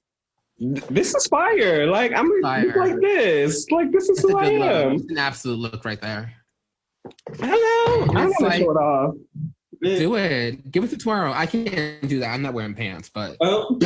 this 0.59 1.13
is 1.13 1.27
fire. 1.27 1.85
Like 1.87 2.13
I'm 2.13 2.29
Fire. 2.41 2.73
like 2.77 2.99
this. 3.01 3.69
Like 3.71 3.91
this 3.91 4.09
is 4.09 4.19
It's 4.19 4.25
a 4.25 4.27
who 4.31 4.37
I 4.37 4.49
good 4.49 4.59
look. 4.59 4.69
am. 4.71 4.91
It's 4.93 5.11
an 5.11 5.17
absolute 5.17 5.59
look 5.59 5.85
right 5.85 6.01
there. 6.01 6.33
I 7.41 7.47
know. 7.47 7.55
I 7.55 8.03
It's 8.03 8.13
want 8.15 8.35
to 8.39 8.43
like- 8.45 8.59
show 8.61 8.71
it 8.71 8.75
off. 8.75 9.15
Do 9.83 10.15
it. 10.15 10.71
Give 10.71 10.83
it 10.83 10.89
to 10.89 10.97
tomorrow. 10.97 11.31
I 11.31 11.45
can't 11.45 12.07
do 12.09 12.19
that. 12.21 12.29
I'm 12.33 12.41
not 12.41 12.55
wearing 12.55 12.73
pants, 12.73 13.11
but 13.13 13.37
Oh. 13.41 13.77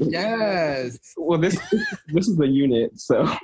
yes. 0.00 0.98
Well, 1.18 1.38
this 1.38 1.58
this 2.08 2.28
is 2.28 2.36
the 2.36 2.48
unit, 2.48 2.98
so. 2.98 3.26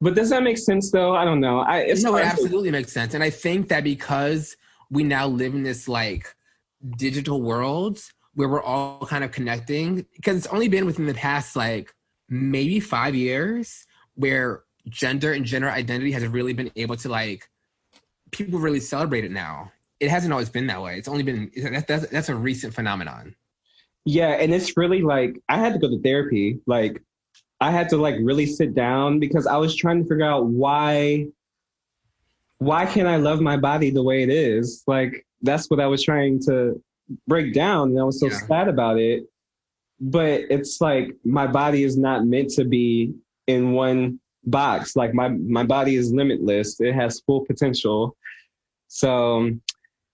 but 0.00 0.14
does 0.14 0.30
that 0.30 0.42
make 0.42 0.58
sense 0.58 0.90
though? 0.90 1.14
I 1.14 1.24
don't 1.24 1.40
know. 1.40 1.60
I 1.60 1.78
it's 1.78 2.02
no, 2.02 2.16
it 2.16 2.24
absolutely 2.24 2.70
makes 2.70 2.92
sense. 2.92 3.14
And 3.14 3.22
I 3.22 3.30
think 3.30 3.68
that 3.68 3.84
because 3.84 4.56
we 4.90 5.02
now 5.02 5.26
live 5.26 5.54
in 5.54 5.62
this 5.62 5.88
like 5.88 6.34
digital 6.96 7.40
world 7.42 8.00
where 8.34 8.48
we're 8.48 8.62
all 8.62 9.06
kind 9.06 9.24
of 9.24 9.32
connecting, 9.32 10.06
because 10.16 10.36
it's 10.36 10.46
only 10.46 10.68
been 10.68 10.86
within 10.86 11.06
the 11.06 11.14
past 11.14 11.56
like 11.56 11.94
maybe 12.28 12.80
five 12.80 13.14
years 13.14 13.86
where 14.14 14.62
gender 14.88 15.32
and 15.32 15.44
gender 15.44 15.68
identity 15.68 16.12
has 16.12 16.26
really 16.26 16.52
been 16.52 16.70
able 16.76 16.96
to 16.96 17.08
like 17.08 17.48
people 18.30 18.58
really 18.58 18.80
celebrate 18.80 19.24
it 19.24 19.30
now. 19.30 19.70
It 19.98 20.08
hasn't 20.08 20.32
always 20.32 20.48
been 20.48 20.66
that 20.68 20.80
way. 20.80 20.96
It's 20.96 21.08
only 21.08 21.22
been 21.22 21.50
that's, 21.86 22.06
that's 22.08 22.28
a 22.28 22.34
recent 22.34 22.72
phenomenon. 22.72 23.34
Yeah, 24.06 24.28
and 24.28 24.54
it's 24.54 24.76
really 24.76 25.02
like 25.02 25.38
I 25.48 25.58
had 25.58 25.74
to 25.74 25.78
go 25.78 25.88
to 25.88 26.00
therapy. 26.00 26.60
Like 26.66 27.02
I 27.60 27.70
had 27.70 27.88
to 27.90 27.96
like 27.96 28.16
really 28.22 28.46
sit 28.46 28.74
down 28.74 29.18
because 29.18 29.46
I 29.46 29.56
was 29.56 29.74
trying 29.76 30.02
to 30.02 30.08
figure 30.08 30.24
out 30.24 30.46
why 30.46 31.26
why 32.58 32.84
can't 32.86 33.08
I 33.08 33.16
love 33.16 33.40
my 33.40 33.56
body 33.56 33.90
the 33.90 34.02
way 34.02 34.22
it 34.22 34.30
is? 34.30 34.82
Like 34.86 35.26
that's 35.42 35.70
what 35.70 35.80
I 35.80 35.86
was 35.86 36.02
trying 36.02 36.40
to 36.42 36.82
break 37.26 37.54
down 37.54 37.90
and 37.90 37.98
I 38.00 38.04
was 38.04 38.20
so 38.20 38.26
Yeah. 38.26 38.38
sad 38.46 38.68
about 38.68 38.98
it. 38.98 39.24
But 40.00 40.42
it's 40.50 40.80
like 40.80 41.14
my 41.24 41.46
body 41.46 41.82
is 41.84 41.96
not 41.96 42.26
meant 42.26 42.50
to 42.50 42.64
be 42.64 43.12
in 43.46 43.72
one 43.72 44.20
box. 44.44 44.96
Like 44.96 45.12
my 45.14 45.28
my 45.28 45.64
body 45.64 45.96
is 45.96 46.12
limitless. 46.12 46.80
It 46.80 46.94
has 46.94 47.20
full 47.20 47.44
potential. 47.44 48.16
So 48.88 49.50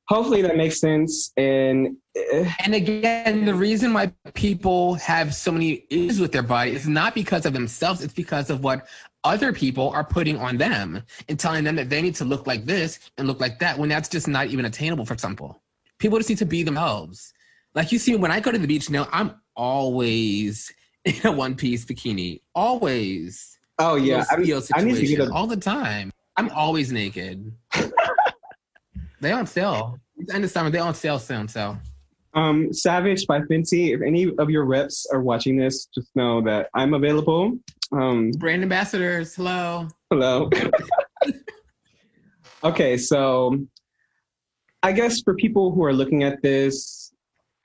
hopefully 0.08 0.42
that 0.42 0.56
makes 0.56 0.80
sense 0.80 1.32
and 1.36 1.96
eh, 2.16 2.52
And 2.64 2.75
again, 2.75 3.44
the 3.44 3.54
reason 3.54 3.92
why 3.92 4.12
people 4.34 4.94
have 4.94 5.34
so 5.34 5.52
many 5.52 5.84
issues 5.90 6.20
with 6.20 6.32
their 6.32 6.42
body 6.42 6.72
is 6.72 6.86
not 6.86 7.14
because 7.14 7.46
of 7.46 7.52
themselves, 7.52 8.02
it's 8.02 8.14
because 8.14 8.50
of 8.50 8.62
what 8.62 8.86
other 9.25 9.52
people 9.52 9.90
are 9.90 10.04
putting 10.04 10.36
on 10.38 10.56
them 10.56 11.02
and 11.28 11.38
telling 11.38 11.64
them 11.64 11.76
that 11.76 11.90
they 11.90 12.00
need 12.00 12.14
to 12.14 12.25
look 12.25 12.46
like 12.46 12.64
this 12.64 12.98
and 13.18 13.26
look 13.26 13.40
like 13.40 13.58
that 13.58 13.76
when 13.78 13.88
that's 13.88 14.08
just 14.08 14.28
not 14.28 14.46
even 14.46 14.64
attainable 14.64 15.04
for 15.04 15.14
example 15.14 15.60
people. 15.98 16.18
Just 16.18 16.28
need 16.30 16.38
to 16.38 16.46
be 16.46 16.62
themselves. 16.62 17.32
Like 17.75 17.92
you 17.92 17.98
see, 17.98 18.16
when 18.16 18.30
I 18.30 18.40
go 18.40 18.50
to 18.52 18.58
the 18.58 18.66
beach 18.66 18.90
now, 18.90 19.08
I'm 19.12 19.40
always 19.54 20.72
in 21.04 21.14
a 21.25 21.32
one 21.32 21.54
piece 21.54 21.84
bikini. 21.84 22.40
Always. 22.54 23.58
oh 23.78 23.96
yeah, 23.96 24.25
I, 24.30 24.36
Little 24.36 24.62
I 24.75 24.82
need 24.82 24.96
to 24.96 25.06
get 25.06 25.20
a 25.20 25.32
all 25.32 25.46
the 25.46 25.56
time. 25.56 26.10
I'm 26.36 26.50
always 26.50 26.92
naked. 26.92 27.52
they 29.20 29.32
on 29.32 29.46
sale. 29.46 29.99
It's 30.16 30.28
the 30.28 30.35
end 30.35 30.44
of 30.44 30.50
summer. 30.50 30.70
They 30.70 30.78
on 30.78 30.94
sale 30.94 31.18
soon. 31.18 31.49
So 31.49 31.76
Um, 32.35 32.73
Savage 32.73 33.26
by 33.26 33.40
Fenty. 33.40 33.94
If 33.94 34.02
any 34.02 34.32
of 34.38 34.50
your 34.50 34.64
reps 34.64 35.06
are 35.12 35.23
watching 35.23 35.56
this, 35.56 35.87
just 35.87 36.14
know 36.14 36.42
that 36.42 36.68
I'm 36.75 36.94
available. 36.94 37.58
Um, 37.92 38.30
brand 38.32 38.62
ambassadors, 38.62 39.35
hello. 39.35 39.88
hello. 40.11 40.50
okay, 42.64 42.96
so 42.96 43.58
I 44.82 44.92
guess 44.92 45.20
for 45.23 45.35
people 45.35 45.73
who 45.73 45.85
are 45.85 45.92
looking 45.92 46.23
at 46.25 46.42
this, 46.42 47.12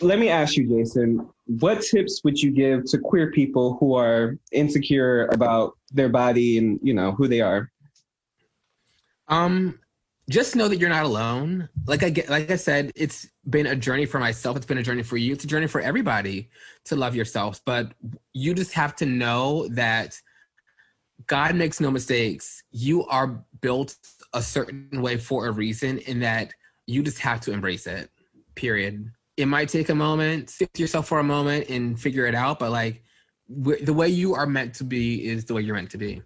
let 0.02 0.20
me 0.20 0.30
ask 0.30 0.56
you, 0.58 0.68
Jason, 0.68 1.28
what 1.46 1.82
tips 1.82 2.22
would 2.24 2.42
you 2.42 2.52
give 2.52 2.86
to 2.86 2.98
queer 2.98 3.32
people 3.32 3.78
who 3.80 3.94
are 3.96 4.38
insecure 4.52 5.28
about 5.28 5.78
their 5.92 6.10
body 6.10 6.58
and 6.58 6.80
you 6.82 6.94
know 6.94 7.12
who 7.12 7.28
they 7.28 7.42
are? 7.42 7.70
Um, 9.28 9.80
just 10.30 10.56
know 10.56 10.68
that 10.68 10.78
you're 10.78 10.90
not 10.90 11.06
alone. 11.06 11.68
Like 11.88 12.04
I 12.04 12.10
get, 12.10 12.30
like 12.30 12.50
I 12.52 12.56
said, 12.56 12.92
it's 12.96 13.28
been 13.50 13.68
a 13.68 13.76
journey 13.76 14.06
for 14.06 14.20
myself. 14.20 14.56
It's 14.56 14.66
been 14.66 14.78
a 14.78 14.84
journey 14.84 15.04
for 15.04 15.18
you. 15.18 15.34
It's 15.34 15.44
a 15.44 15.48
journey 15.48 15.68
for 15.68 15.82
everybody 15.82 16.50
to 16.86 16.96
love 16.96 17.16
yourselves. 17.16 17.62
But 17.66 17.94
you 18.34 18.54
just 18.54 18.74
have 18.74 18.96
to 18.98 19.06
know 19.06 19.68
that 19.70 20.20
God 21.28 21.56
makes 21.56 21.80
no 21.80 21.92
mistakes. 21.92 22.64
You 22.72 23.06
are 23.08 23.44
built 23.62 23.96
a 24.34 24.42
certain 24.42 25.02
way 25.02 25.18
for 25.18 25.48
a 25.48 25.52
reason, 25.52 26.00
and 26.08 26.22
that 26.24 26.54
you 26.88 27.04
just 27.04 27.20
have 27.20 27.42
to 27.42 27.52
embrace 27.52 27.86
it. 27.86 28.10
Period. 28.56 29.12
It 29.38 29.48
might 29.48 29.70
take 29.70 29.90
a 29.90 29.96
moment, 29.96 30.50
sit 30.50 30.80
yourself 30.80 31.08
for 31.08 31.20
a 31.20 31.24
moment, 31.24 31.70
and 31.70 32.00
figure 32.00 32.26
it 32.26 32.36
out. 32.36 32.60
But 32.60 32.72
like 32.72 33.04
the 33.50 33.94
way 33.94 34.08
you 34.08 34.34
are 34.34 34.46
meant 34.46 34.74
to 34.76 34.84
be 34.84 35.28
is 35.28 35.46
the 35.46 35.54
way 35.54 35.62
you're 35.62 35.76
meant 35.76 35.92
to 35.92 35.98
be. 35.98 36.22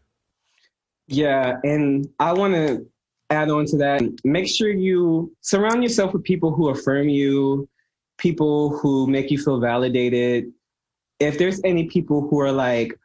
Yeah, 1.08 1.58
and 1.64 2.08
I 2.20 2.34
want 2.34 2.54
to 2.56 2.88
add 3.36 3.50
on 3.50 3.66
to 3.68 3.78
that. 3.78 4.02
Make 4.24 4.48
sure 4.48 4.70
you 4.70 5.32
surround 5.42 5.84
yourself 5.84 6.14
with 6.14 6.24
people 6.24 6.52
who 6.54 6.70
affirm 6.70 7.10
you, 7.10 7.68
people 8.18 8.78
who 8.78 9.08
make 9.08 9.30
you 9.32 9.38
feel 9.38 9.60
validated. 9.60 10.52
If 11.20 11.38
there's 11.38 11.62
any 11.64 11.86
people 11.86 12.28
who 12.28 12.40
are 12.42 12.52
like 12.52 12.98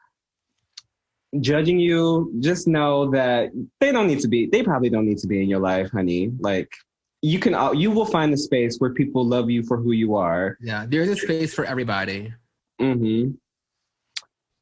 judging 1.40 1.78
you, 1.78 2.32
just 2.40 2.66
know 2.66 3.10
that 3.10 3.50
they 3.80 3.92
don't 3.92 4.06
need 4.06 4.20
to 4.20 4.28
be. 4.28 4.46
They 4.46 4.62
probably 4.62 4.90
don't 4.90 5.06
need 5.06 5.18
to 5.18 5.26
be 5.28 5.42
in 5.42 5.48
your 5.48 5.60
life, 5.60 5.90
honey. 5.90 6.32
Like 6.40 6.70
you 7.22 7.38
can, 7.38 7.54
you 7.78 7.90
will 7.90 8.06
find 8.06 8.32
a 8.32 8.36
space 8.36 8.78
where 8.78 8.92
people 8.94 9.24
love 9.24 9.50
you 9.50 9.62
for 9.62 9.76
who 9.76 9.92
you 9.92 10.16
are. 10.16 10.56
Yeah, 10.60 10.86
there's 10.88 11.08
a 11.08 11.16
space 11.16 11.52
for 11.54 11.64
everybody. 11.64 12.32
Mm-hmm. 12.80 13.32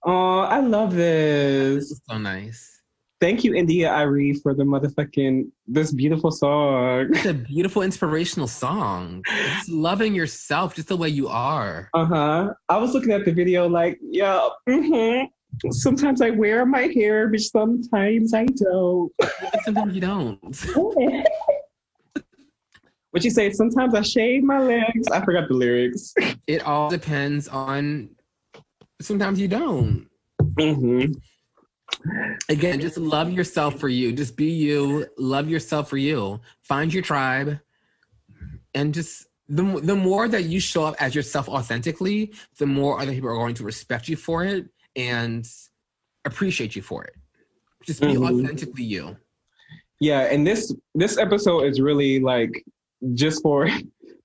Oh, 0.04 0.40
I 0.40 0.60
love 0.60 0.94
This 0.94 1.88
this. 1.88 1.90
is 1.92 2.00
so 2.08 2.18
nice. 2.18 2.77
Thank 3.20 3.42
you, 3.42 3.52
India.Arie, 3.52 4.34
for 4.34 4.54
the 4.54 4.62
motherfucking 4.62 5.50
this 5.66 5.90
beautiful 5.92 6.30
song. 6.30 7.08
It's 7.10 7.26
a 7.26 7.34
beautiful, 7.34 7.82
inspirational 7.82 8.46
song. 8.46 9.24
It's 9.28 9.68
loving 9.72 10.14
yourself 10.14 10.76
just 10.76 10.86
the 10.86 10.96
way 10.96 11.08
you 11.08 11.26
are. 11.26 11.90
Uh 11.94 12.04
huh. 12.04 12.54
I 12.68 12.76
was 12.76 12.94
looking 12.94 13.10
at 13.10 13.24
the 13.24 13.32
video 13.32 13.68
like, 13.68 13.98
yeah. 14.00 14.48
Mm-hmm. 14.68 15.70
Sometimes 15.72 16.22
I 16.22 16.30
wear 16.30 16.64
my 16.64 16.82
hair, 16.94 17.26
but 17.26 17.40
sometimes 17.40 18.32
I 18.34 18.44
don't. 18.44 19.12
Sometimes 19.64 19.94
you 19.96 20.00
don't. 20.00 20.66
what 23.10 23.24
you 23.24 23.30
say? 23.30 23.50
Sometimes 23.50 23.94
I 23.94 24.02
shave 24.02 24.44
my 24.44 24.60
legs. 24.60 25.08
I 25.10 25.24
forgot 25.24 25.48
the 25.48 25.54
lyrics. 25.54 26.14
It 26.46 26.62
all 26.62 26.88
depends 26.88 27.48
on. 27.48 28.10
Sometimes 29.00 29.40
you 29.40 29.48
don't. 29.48 30.06
Mm-hmm. 30.40 31.14
Again, 32.48 32.80
just 32.80 32.96
love 32.96 33.30
yourself 33.30 33.78
for 33.78 33.88
you. 33.88 34.12
Just 34.12 34.36
be 34.36 34.50
you. 34.50 35.06
Love 35.18 35.48
yourself 35.48 35.90
for 35.90 35.96
you. 35.98 36.40
Find 36.62 36.92
your 36.92 37.02
tribe, 37.02 37.60
and 38.74 38.94
just 38.94 39.26
the 39.48 39.62
the 39.82 39.96
more 39.96 40.28
that 40.28 40.44
you 40.44 40.60
show 40.60 40.84
up 40.84 40.96
as 41.00 41.14
yourself 41.14 41.48
authentically, 41.48 42.32
the 42.58 42.66
more 42.66 43.00
other 43.00 43.12
people 43.12 43.28
are 43.30 43.34
going 43.36 43.54
to 43.54 43.64
respect 43.64 44.08
you 44.08 44.16
for 44.16 44.44
it 44.44 44.66
and 44.96 45.48
appreciate 46.24 46.76
you 46.76 46.82
for 46.82 47.04
it. 47.04 47.14
Just 47.84 48.00
be 48.00 48.08
Mhm. 48.14 48.42
authentically 48.42 48.84
you. 48.84 49.16
Yeah, 50.00 50.20
and 50.32 50.46
this 50.46 50.74
this 50.94 51.18
episode 51.18 51.64
is 51.64 51.80
really 51.80 52.20
like 52.20 52.64
just 53.14 53.42
for 53.42 53.68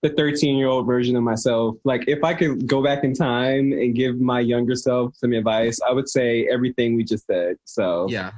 the 0.03 0.09
13 0.09 0.57
year 0.57 0.67
old 0.67 0.85
version 0.85 1.15
of 1.15 1.23
myself. 1.23 1.77
Like, 1.85 2.03
if 2.07 2.23
I 2.23 2.33
could 2.33 2.67
go 2.67 2.83
back 2.83 3.05
in 3.05 3.13
time 3.13 3.71
and 3.71 3.95
give 3.95 4.19
my 4.19 4.41
younger 4.41 4.75
self 4.75 5.15
some 5.15 5.31
advice, 5.31 5.79
I 5.87 5.93
would 5.93 6.09
say 6.09 6.47
everything 6.51 6.95
we 6.95 7.05
just 7.05 7.25
said. 7.25 7.55
So 7.63 8.07
Yeah. 8.09 8.31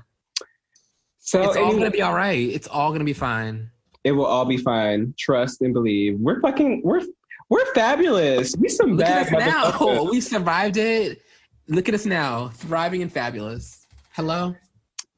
so 1.17 1.41
it's 1.41 1.57
all 1.57 1.73
gonna 1.73 1.89
be 1.89 2.03
all 2.03 2.13
right. 2.13 2.37
It's 2.37 2.67
all 2.67 2.91
gonna 2.91 3.03
be 3.03 3.13
fine. 3.13 3.71
It 4.03 4.11
will 4.11 4.27
all 4.27 4.45
be 4.45 4.57
fine. 4.57 5.15
Trust 5.17 5.61
and 5.61 5.73
believe. 5.73 6.19
We're 6.19 6.39
fucking 6.39 6.81
we're 6.83 7.01
we're 7.49 7.65
fabulous. 7.73 8.55
We 8.57 8.69
some 8.69 8.91
Look 8.91 9.05
bad 9.05 9.27
at 9.27 9.33
us 9.33 9.79
now. 9.79 10.03
We 10.03 10.21
survived 10.21 10.77
it. 10.77 11.23
Look 11.67 11.89
at 11.89 11.95
us 11.95 12.05
now, 12.05 12.49
thriving 12.49 13.01
and 13.01 13.11
fabulous. 13.11 13.87
Hello. 14.11 14.55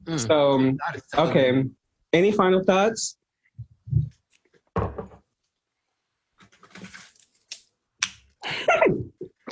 Mm. 0.06 0.18
So 0.18 0.58
God 0.58 0.96
is 0.96 1.02
so 1.08 1.24
okay. 1.24 1.64
Any 2.14 2.32
final 2.32 2.64
thoughts? 2.64 3.17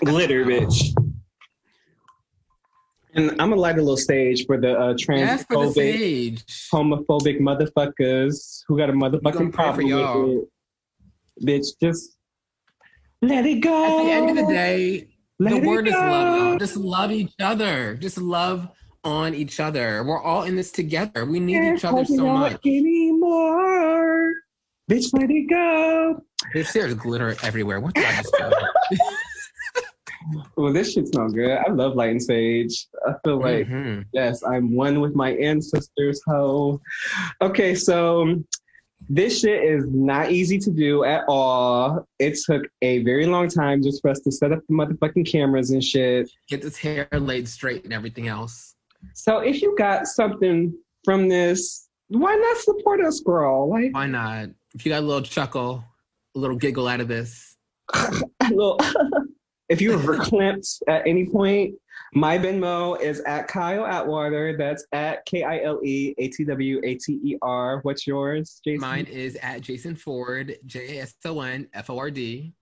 Glitter, 0.04 0.44
bitch. 0.44 0.92
And 3.14 3.30
I'm 3.32 3.49
gonna 3.49 3.56
light 3.56 3.76
a 3.76 3.78
little 3.78 3.96
stage 3.96 4.44
for 4.46 4.61
the 4.61 4.78
uh, 4.78 4.94
Yes, 5.08 5.44
for 5.44 5.56
the 5.56 5.73
transphobic, 5.73 6.44
homophobic 6.73 7.40
motherfuckers 7.40 8.61
who 8.68 8.76
got 8.76 8.90
a 8.90 8.92
motherfucking 8.92 9.52
problem 9.52 9.90
with 9.90 10.44
it. 10.44 10.49
Bitch, 11.42 11.66
just 11.82 12.18
let 13.23 13.46
it 13.46 13.61
go. 13.61 13.85
At 13.85 14.04
the 14.04 14.12
end 14.12 14.30
of 14.30 14.37
the 14.37 14.52
day, 14.52 15.08
Let 15.38 15.50
the 15.50 15.66
word 15.66 15.88
is 15.88 15.94
love, 15.94 16.37
y'all. 16.37 16.58
Just 16.58 16.76
love 16.76 17.11
each 17.11 17.35
other. 17.40 17.94
Just 17.94 18.18
love 18.18 18.68
on 19.02 19.35
each 19.35 19.61
other. 19.61 20.04
We're 20.04 20.23
all 20.23 20.42
in 20.42 20.56
this 20.56 20.70
together. 20.70 21.25
We 21.25 21.40
need 21.40 21.76
each 21.76 21.85
other 21.85 22.04
so 22.04 22.26
much. 22.26 22.58
Anymore. 22.66 24.05
Bitch, 24.90 25.12
let 25.19 25.31
it 25.31 25.49
go. 25.50 26.23
There's, 26.55 26.73
there's 26.73 26.95
glitter 26.95 27.35
everywhere. 27.43 27.81
What 27.81 27.95
did 27.95 28.05
I 28.05 28.12
just 28.23 28.35
do? 28.38 28.50
Well, 30.57 30.73
this 30.73 30.93
shit's 30.93 31.12
not 31.12 31.28
good. 31.28 31.57
I 31.57 31.71
love 31.71 31.95
light 31.95 32.11
and 32.11 32.23
sage. 32.23 32.87
I 33.07 33.12
feel 33.25 33.38
like 33.40 33.69
Mhm. 33.69 34.05
Yes, 34.12 34.43
I'm 34.43 34.75
one 34.75 35.00
with 35.00 35.14
my 35.14 35.33
ancestors, 35.37 36.21
ho. 36.26 36.81
Okay, 37.40 37.75
so 37.76 38.43
this 39.09 39.40
shit 39.40 39.62
is 39.62 39.85
not 39.88 40.33
easy 40.33 40.59
to 40.59 40.71
do 40.71 41.05
at 41.05 41.25
all. 41.28 42.09
It 42.19 42.38
took 42.45 42.62
a 42.83 43.05
very 43.05 43.26
long 43.26 43.49
time 43.49 43.83
just 43.83 44.02
for 44.02 44.11
us 44.11 44.19
to 44.21 44.33
set 44.33 44.50
up 44.50 44.61
the 44.69 44.75
motherfucking 44.75 45.31
cameras 45.31 45.71
and 45.71 45.83
shit. 45.85 46.28
Get 46.49 46.61
this 46.62 46.76
hair 46.76 47.07
laid 47.12 47.47
straight 47.49 47.85
and 47.85 47.93
everything 47.93 48.26
else. 48.26 48.75
So 49.14 49.38
if 49.38 49.62
you 49.62 49.76
got 49.78 50.07
something 50.09 50.75
from 51.05 51.28
this, 51.28 51.88
why 52.09 52.35
not 52.35 52.57
support 52.59 53.00
us, 53.00 53.21
girl? 53.21 53.69
Like 53.71 53.93
Why 53.95 54.07
not? 54.07 54.49
If 54.76 54.85
you 54.85 54.90
got 54.90 55.02
a 55.02 55.06
little 55.06 55.23
chuckle, 55.23 55.83
a 56.35 56.38
little 56.38 56.56
giggle 56.56 56.87
out 56.87 57.00
of 57.00 57.09
this, 57.09 57.56
little. 58.50 58.78
if 59.71 59.80
you 59.80 59.97
were 59.97 59.97
verklempt 59.97 60.83
at 60.87 61.06
any 61.06 61.25
point, 61.25 61.75
my 62.12 62.37
Venmo 62.37 63.00
is 63.00 63.21
at 63.21 63.49
Kile 63.49 63.87
Atwater. 63.87 64.54
That's 64.59 64.85
at 64.92 65.25
K 65.25 65.45
I 65.45 65.62
L 65.62 65.80
E 65.83 66.14
A 66.18 66.28
T 66.28 66.45
W 66.45 66.80
A 66.85 66.95
T 66.97 67.18
E 67.25 67.38
R. 67.40 67.80
What's 67.85 68.06
yours, 68.06 68.61
Jason? 68.62 68.83
mine 68.83 69.06
is 69.06 69.37
at 69.37 69.62
Jason 69.62 69.97
Ford, 69.97 70.54
J 70.66 70.99
A 70.99 71.02
S 71.02 71.14
O 71.25 71.40
N 71.40 71.68
F 71.73 71.88
O 71.88 71.99
R 71.99 72.11
D. 72.11 72.52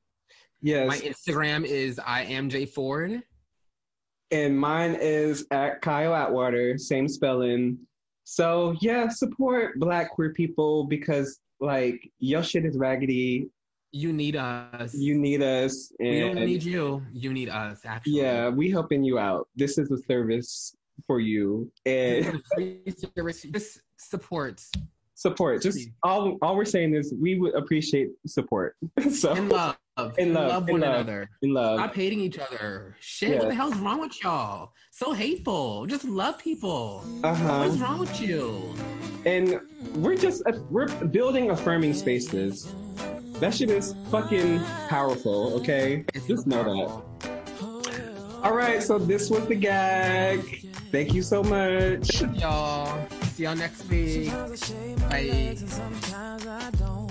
Yes. 0.63 0.87
My 0.87 0.99
Instagram 0.99 1.65
is 1.65 1.99
I 1.99 2.23
am 2.23 2.49
J 2.49 2.65
Ford. 2.65 3.23
and 4.31 4.57
mine 4.57 4.97
is 5.01 5.47
at 5.51 5.83
Kile 5.83 6.15
Atwater, 6.15 6.79
same 6.79 7.09
spelling. 7.09 7.77
So 8.23 8.77
yeah, 8.81 9.09
support 9.09 9.81
Black 9.81 10.11
queer 10.11 10.33
people 10.33 10.85
because 10.85 11.41
like 11.65 12.11
your 12.19 12.43
shit 12.43 12.65
is 12.65 12.77
raggedy. 12.77 13.49
You 13.93 14.13
need 14.13 14.37
us. 14.37 14.95
You 14.95 15.17
need 15.17 15.43
us, 15.43 15.93
we 16.01 16.21
don't 16.21 16.35
need 16.35 16.63
you. 16.63 17.03
You 17.13 17.33
need 17.33 17.49
us. 17.49 17.81
Actually, 17.85 18.21
yeah, 18.21 18.49
we 18.49 18.71
helping 18.71 19.05
you 19.05 19.19
out. 19.19 19.49
This 19.55 19.79
is 19.79 19.91
a 19.91 19.99
service 19.99 20.75
for 21.07 21.21
you 21.21 21.71
and 21.87 22.43
Just 23.53 23.81
support 23.97 24.61
support. 25.15 25.63
Just 25.63 25.89
all 26.03 26.37
all 26.43 26.57
we're 26.57 26.65
saying 26.65 26.95
is 26.95 27.15
we 27.21 27.39
would 27.39 27.55
appreciate 27.55 28.11
support. 28.27 28.77
so 29.11 29.33
and 29.33 29.49
love. 29.49 29.77
In 30.19 30.33
love, 30.35 30.49
love 30.49 30.69
in 30.69 30.73
one 30.73 30.81
love. 30.81 30.95
another. 30.95 31.31
in 31.43 31.55
love. 31.55 31.79
Stop 31.79 31.95
hating 31.95 32.19
each 32.21 32.39
other. 32.39 32.97
Shit, 32.99 33.29
Yeah. 33.31 33.39
what 33.39 33.49
the 33.49 33.55
hell's 33.55 33.77
wrong 33.77 34.01
with 34.01 34.21
y'all? 34.25 34.73
So 34.91 35.13
hateful. 35.13 35.87
Just 35.87 36.05
love 36.05 36.37
people. 36.39 37.05
Uh 37.23 37.35
What's 37.37 37.77
wrong 37.79 38.01
with 38.01 38.21
you? 38.21 38.75
And 39.25 39.61
we're 39.95 40.17
just 40.17 40.43
we're 40.69 40.89
building 40.89 41.51
affirming 41.51 41.95
spaces. 41.95 42.75
That 43.39 43.55
shit 43.55 43.71
is 43.71 43.95
fucking 44.11 44.61
powerful. 44.89 45.55
Okay, 45.61 46.05
It's 46.13 46.27
just 46.27 46.47
know 46.49 46.65
that. 46.65 46.91
All 48.43 48.53
right, 48.55 48.83
so 48.83 48.99
this 48.99 49.31
was 49.31 49.47
the 49.47 49.55
gag. 49.55 50.67
Thank 50.91 51.15
you 51.15 51.23
so 51.23 51.43
much. 51.43 52.21
Y'all. 52.21 53.09
See 53.35 53.45
y'all 53.45 53.55
next 53.57 53.89
week. 53.89 54.31
Bye. 55.09 55.55
Sometimes 55.57 56.47
I 56.47 56.71
don't 56.79 57.04